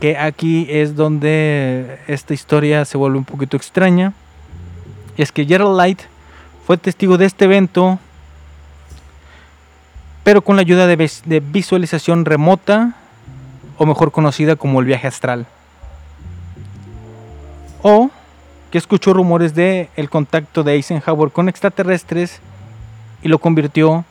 [0.00, 4.14] Que aquí es donde esta historia se vuelve un poquito extraña.
[5.16, 6.00] Es que Gerald Light
[6.66, 7.98] fue testigo de este evento,
[10.24, 12.94] pero con la ayuda de, de visualización remota,
[13.76, 15.46] o mejor conocida como el viaje astral.
[17.82, 18.10] O
[18.70, 22.40] que escuchó rumores de el contacto de Eisenhower con extraterrestres
[23.24, 24.04] y lo convirtió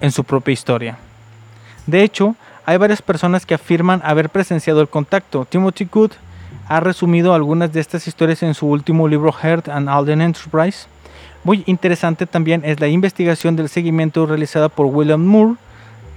[0.00, 0.98] en su propia historia.
[1.86, 2.34] De hecho,
[2.64, 5.44] hay varias personas que afirman haber presenciado el contacto.
[5.44, 6.12] Timothy Good
[6.68, 10.88] ha resumido algunas de estas historias en su último libro Heart and Alden Enterprise.
[11.44, 15.54] Muy interesante también es la investigación del seguimiento realizada por William Moore.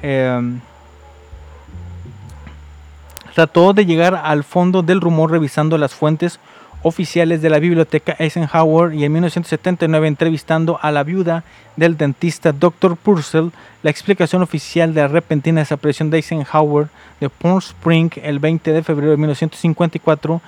[0.01, 0.59] Eh,
[3.35, 6.39] trató de llegar al fondo del rumor revisando las fuentes
[6.83, 11.43] oficiales de la biblioteca Eisenhower y en 1979 entrevistando a la viuda
[11.75, 12.95] del dentista Dr.
[12.95, 13.51] Purcell,
[13.83, 16.87] la explicación oficial de la repentina desaparición de Eisenhower
[17.19, 20.41] de Palm Spring el 20 de febrero de 1954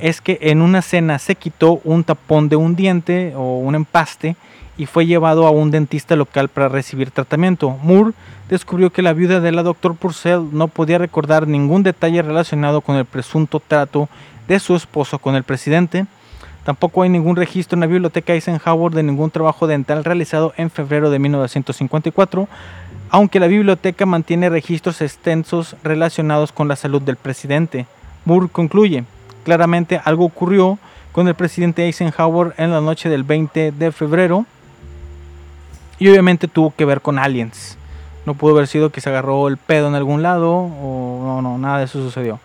[0.00, 4.36] es que en una cena se quitó un tapón de un diente o un empaste
[4.76, 7.78] y fue llevado a un dentista local para recibir tratamiento.
[7.82, 8.12] Moore
[8.48, 9.94] descubrió que la viuda de la Dr.
[9.94, 14.08] Purcell no podía recordar ningún detalle relacionado con el presunto trato
[14.48, 16.06] de su esposo con el presidente.
[16.64, 21.10] Tampoco hay ningún registro en la biblioteca Eisenhower de ningún trabajo dental realizado en febrero
[21.10, 22.48] de 1954,
[23.10, 27.86] aunque la biblioteca mantiene registros extensos relacionados con la salud del presidente.
[28.24, 29.04] Moore concluye,
[29.44, 30.78] claramente algo ocurrió
[31.10, 34.46] con el presidente Eisenhower en la noche del 20 de febrero
[35.98, 37.76] y obviamente tuvo que ver con aliens.
[38.24, 41.58] No pudo haber sido que se agarró el pedo en algún lado o no, no,
[41.58, 42.38] nada de eso sucedió.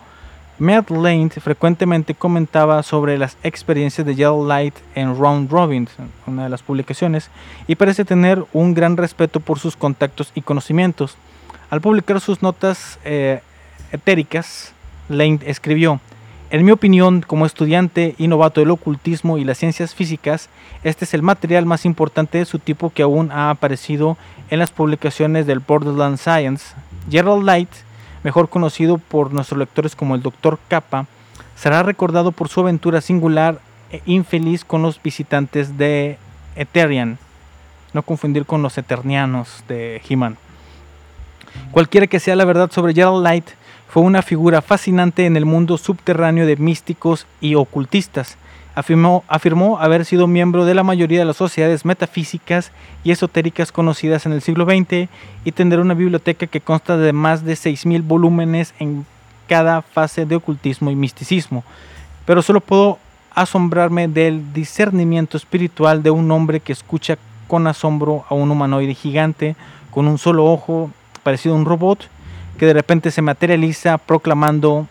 [0.58, 5.88] Matt Lane frecuentemente comentaba sobre las experiencias de Gerald Light en Round Robin,
[6.26, 7.30] una de las publicaciones,
[7.68, 11.16] y parece tener un gran respeto por sus contactos y conocimientos.
[11.70, 13.40] Al publicar sus notas eh,
[13.92, 14.72] etéricas,
[15.08, 16.00] Lane escribió,
[16.50, 20.48] en mi opinión, como estudiante y novato del ocultismo y las ciencias físicas,
[20.82, 24.16] este es el material más importante de su tipo que aún ha aparecido
[24.48, 26.74] en las publicaciones del Borderland Science.
[27.10, 27.68] Gerald Light,
[28.22, 30.58] mejor conocido por nuestros lectores como el Dr.
[30.68, 31.06] Kappa,
[31.56, 33.60] será recordado por su aventura singular
[33.90, 36.18] e infeliz con los visitantes de
[36.56, 37.18] Eterian,
[37.92, 40.36] no confundir con los Eternianos de He-Man.
[41.70, 43.48] Cualquiera que sea la verdad sobre Gerald Light,
[43.88, 48.36] fue una figura fascinante en el mundo subterráneo de místicos y ocultistas.
[48.78, 52.70] Afirmó, afirmó, haber sido miembro de la mayoría de las sociedades metafísicas
[53.02, 55.08] y esotéricas conocidas en el siglo XX
[55.44, 59.04] y tener una biblioteca que consta de más de 6.000 volúmenes en
[59.48, 61.64] cada fase de ocultismo y misticismo.
[62.24, 63.00] Pero solo puedo
[63.34, 67.18] asombrarme del discernimiento espiritual de un hombre que escucha
[67.48, 69.56] con asombro a un humanoide gigante
[69.90, 70.92] con un solo ojo
[71.24, 72.08] parecido a un robot
[72.60, 74.86] que de repente se materializa proclamando,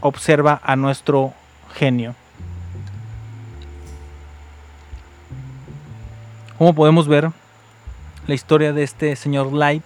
[0.00, 1.34] observa a nuestro
[1.74, 2.14] genio.
[6.62, 7.28] Como podemos ver,
[8.28, 9.82] la historia de este señor Light,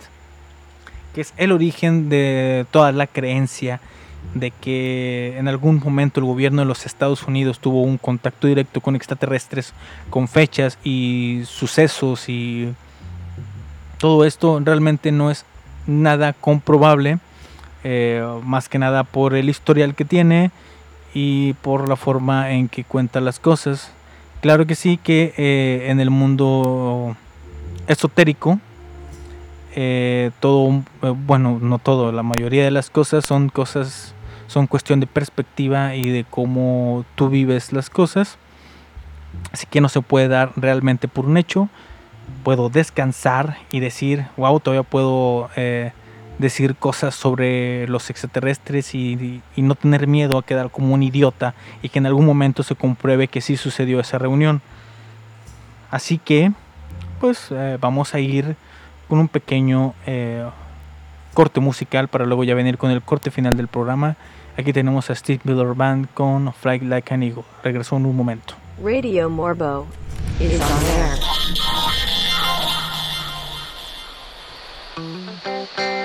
[1.14, 3.80] que es el origen de toda la creencia
[4.34, 8.82] de que en algún momento el gobierno de los Estados Unidos tuvo un contacto directo
[8.82, 9.72] con extraterrestres
[10.10, 12.74] con fechas y sucesos y
[13.96, 15.46] todo esto realmente no es
[15.86, 17.20] nada comprobable,
[17.84, 20.50] eh, más que nada por el historial que tiene
[21.14, 23.95] y por la forma en que cuenta las cosas.
[24.46, 27.16] Claro que sí que eh, en el mundo
[27.88, 28.60] esotérico,
[29.74, 34.14] eh, todo, eh, bueno, no todo, la mayoría de las cosas son cosas,
[34.46, 38.38] son cuestión de perspectiva y de cómo tú vives las cosas.
[39.50, 41.68] Así que no se puede dar realmente por un hecho.
[42.44, 45.50] Puedo descansar y decir, wow, todavía puedo
[46.38, 51.88] decir cosas sobre los extraterrestres y, no tener miedo a quedar como un idiota y
[51.88, 54.60] que en algún momento se compruebe que sí sucedió esa reunión.
[55.90, 56.52] Así que,
[57.20, 58.56] pues eh, vamos a ir
[59.08, 60.44] con un pequeño eh,
[61.34, 64.16] corte musical para luego ya venir con el corte final del programa.
[64.56, 67.44] Aquí tenemos a Steve Miller Band con Fly Like an Eagle.
[67.62, 68.54] Regresó en un momento.
[68.82, 69.86] Radio Morbo
[70.40, 70.84] is on
[75.78, 75.95] air.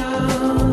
[0.00, 0.67] ocean.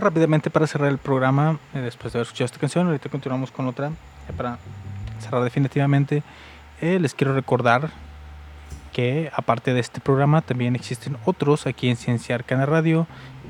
[0.00, 3.66] Rápidamente para cerrar el programa, eh, después de haber escuchado esta canción, ahorita continuamos con
[3.66, 3.90] otra.
[4.26, 4.58] Ya para
[5.18, 6.22] cerrar definitivamente,
[6.80, 7.90] eh, les quiero recordar
[8.94, 13.06] que aparte de este programa también existen otros aquí en Ciencia Arcana Radio.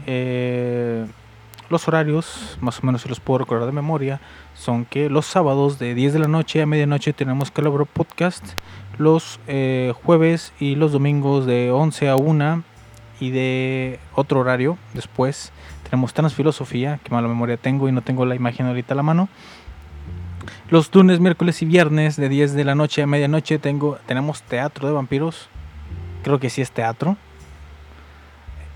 [0.08, 1.06] Eh,
[1.68, 4.20] los horarios, más o menos se los puedo recordar de memoria,
[4.54, 8.44] son que los sábados de 10 de la noche a medianoche tenemos Calabro Podcast,
[8.98, 12.64] los eh, jueves y los domingos de 11 a 1
[13.20, 15.52] y de otro horario después
[15.90, 19.28] tenemos Transfilosofía, que mala memoria tengo y no tengo la imagen ahorita a la mano.
[20.70, 24.86] Los lunes, miércoles y viernes de 10 de la noche a medianoche tengo, tenemos Teatro
[24.86, 25.48] de Vampiros.
[26.22, 27.16] Creo que sí es teatro.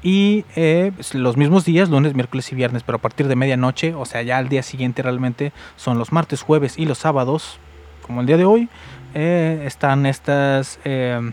[0.03, 3.95] Y eh, pues, los mismos días, lunes, miércoles y viernes, pero a partir de medianoche,
[3.95, 7.59] o sea, ya al día siguiente realmente son los martes, jueves y los sábados,
[8.03, 8.69] como el día de hoy,
[9.15, 11.31] eh, están estas eh,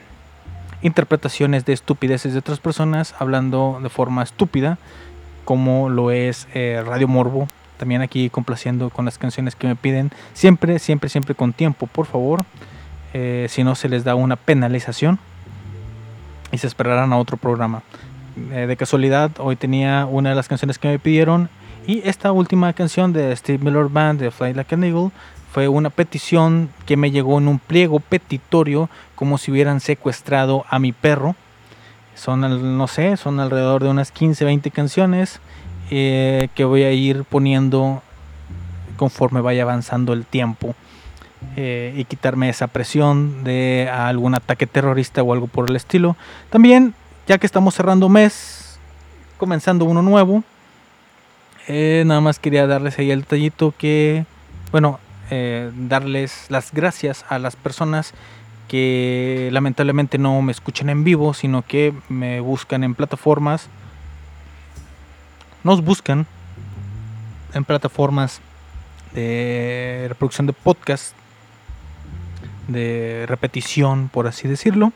[0.83, 4.77] interpretaciones de estupideces de otras personas hablando de forma estúpida,
[5.45, 7.47] como lo es eh, Radio Morbo.
[7.77, 10.11] También aquí complaciendo con las canciones que me piden.
[10.33, 12.45] Siempre, siempre, siempre con tiempo, por favor.
[13.13, 15.19] Eh, si no, se les da una penalización
[16.51, 17.81] y se esperarán a otro programa.
[18.51, 21.49] Eh, de casualidad, hoy tenía una de las canciones que me pidieron
[21.85, 25.09] y esta última canción de Steve Miller Band de Fly Like an Eagle
[25.51, 30.79] fue una petición que me llegó en un pliego petitorio como si hubieran secuestrado a
[30.79, 31.35] mi perro.
[32.21, 35.39] Son, no sé, son alrededor de unas 15, 20 canciones
[35.89, 38.03] eh, que voy a ir poniendo
[38.95, 40.75] conforme vaya avanzando el tiempo
[41.55, 46.15] eh, y quitarme esa presión de algún ataque terrorista o algo por el estilo.
[46.51, 46.93] También,
[47.25, 48.77] ya que estamos cerrando mes,
[49.39, 50.43] comenzando uno nuevo,
[51.67, 54.25] eh, nada más quería darles ahí el detallito que,
[54.71, 54.99] bueno,
[55.87, 58.13] darles las gracias a las personas
[58.71, 63.67] que lamentablemente no me escuchan en vivo, sino que me buscan en plataformas.
[65.65, 66.25] Nos buscan
[67.53, 68.39] en plataformas
[69.13, 71.13] de reproducción de podcast,
[72.69, 74.93] de repetición, por así decirlo.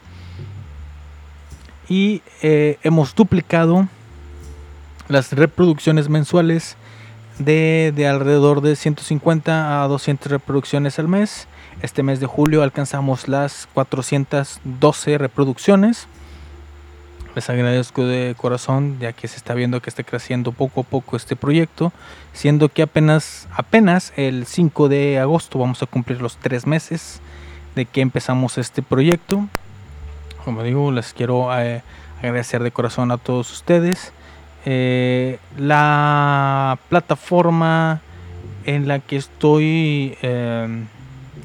[1.90, 3.90] Y eh, hemos duplicado
[5.10, 6.78] las reproducciones mensuales
[7.40, 11.50] de, de alrededor de 150 a 200 reproducciones al mes.
[11.86, 16.08] Este mes de julio alcanzamos las 412 reproducciones.
[17.36, 21.16] Les agradezco de corazón ya que se está viendo que está creciendo poco a poco
[21.16, 21.94] este proyecto,
[22.34, 27.22] siendo que apenas, apenas el 5 de agosto vamos a cumplir los tres meses
[27.76, 29.46] de que empezamos este proyecto.
[30.44, 31.84] Como digo, les quiero eh,
[32.18, 34.12] agradecer de corazón a todos ustedes.
[34.66, 38.02] Eh, la plataforma
[38.66, 40.86] en la que estoy, eh,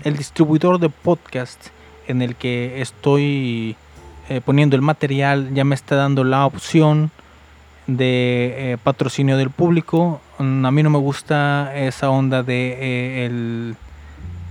[0.04, 1.68] el distribuidor de podcast
[2.08, 3.76] en el que estoy
[4.28, 7.10] eh, poniendo el material, ya me está dando la opción
[7.86, 10.20] de eh, patrocinio del público.
[10.38, 13.76] Mm, A mí no me gusta esa onda de eh, el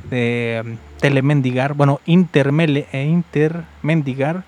[0.10, 4.44] de mm, telemendigar, bueno, intermele, e intermendigar,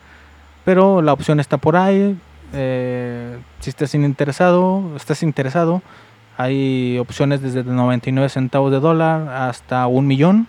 [0.66, 2.18] pero la opción está por ahí.
[2.54, 5.82] eh, si estás interesado, estás interesado,
[6.38, 10.48] hay opciones desde 99 centavos de dólar hasta un millón.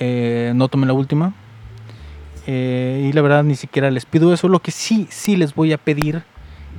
[0.00, 1.32] Eh, no tomen la última.
[2.46, 4.48] Eh, y la verdad ni siquiera les pido eso.
[4.48, 6.22] Lo que sí, sí les voy a pedir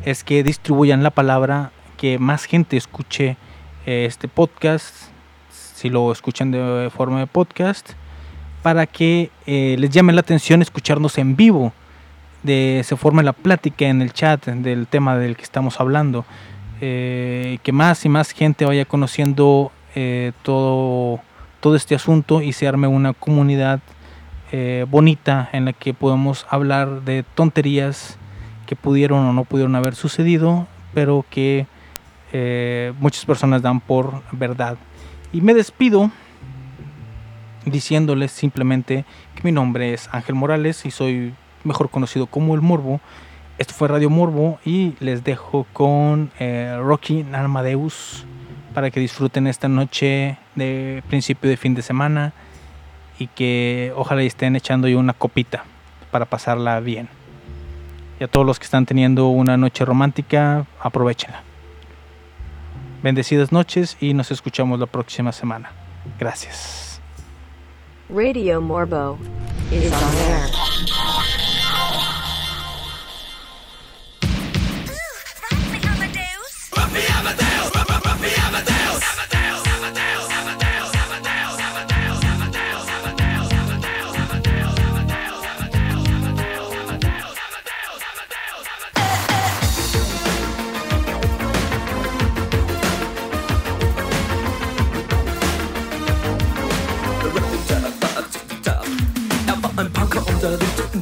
[0.04, 3.38] es que distribuyan la palabra, que más gente escuche
[3.86, 4.94] eh, este podcast,
[5.50, 7.92] si lo escuchan de forma de podcast,
[8.62, 11.72] para que les llame la atención escucharnos en vivo,
[12.42, 16.26] de se forme la plática en el chat del tema del que estamos hablando,
[16.80, 19.72] que más y más gente vaya conociendo
[20.42, 21.22] todo,
[21.60, 23.80] todo este asunto y se arme una comunidad
[24.52, 28.18] eh, bonita en la que podemos hablar de tonterías
[28.66, 31.68] que pudieron o no pudieron haber sucedido, pero que
[32.32, 34.78] eh, muchas personas dan por verdad.
[35.34, 36.12] Y me despido
[37.66, 41.34] diciéndoles simplemente que mi nombre es Ángel Morales y soy
[41.64, 43.02] mejor conocido como El Morbo.
[43.58, 48.26] Esto fue Radio Morbo y les dejo con eh, Rocky Armadeus
[48.76, 52.34] para que disfruten esta noche de principio de fin de semana
[53.18, 55.64] y que ojalá y estén echando ya una copita
[56.12, 57.08] para pasarla bien.
[58.20, 61.42] Y a todos los que están teniendo una noche romántica, aprovechenla.
[63.02, 65.72] Bendecidas noches y nos escuchamos la próxima semana.
[66.20, 67.00] Gracias.
[68.10, 69.18] Radio Morbo
[69.72, 70.66] is on air.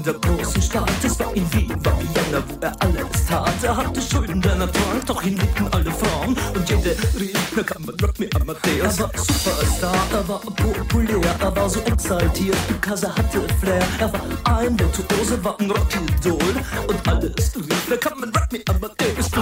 [0.03, 0.91] Der großen Stadt.
[1.03, 3.53] Es war in Wien, war Vienna, wo er alles tat.
[3.63, 6.35] Er hatte Schulden, denn er trank, doch ihn liebten alle Frauen.
[6.53, 6.69] Und
[7.19, 8.99] rief, na kann man Rock me Amadeus.
[8.99, 13.83] Er war Superstar, er war populär, er war so exaltiert, er hatte Flair.
[13.99, 14.21] Er war
[14.59, 16.55] ein Virtuose, war ein Rockidol.
[16.87, 19.29] Und alles rief, na kann man Rock me Amadeus.
[19.31, 19.41] Du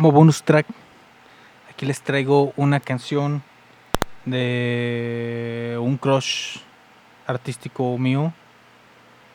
[0.00, 0.66] Como bonus track,
[1.68, 3.42] aquí les traigo una canción
[4.24, 6.56] de un crush
[7.26, 8.32] artístico mío.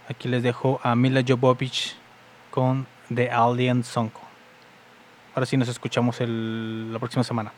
[0.10, 1.96] Aquí les dejo a Mila Jovovich
[2.50, 4.10] con The Alien Song.
[5.36, 7.52] Ahora sí nos escuchamos el- la próxima semana.